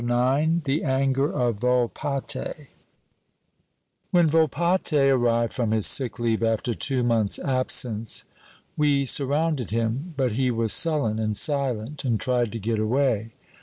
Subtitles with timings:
[0.03, 2.69] IX The Anger of Volpatte
[4.09, 8.25] WHEN Volpatte arrived from his sick leave, after two months' absence,
[8.75, 10.15] we surrounded him.
[10.17, 13.33] But he was sullen and silent, and tried to get away.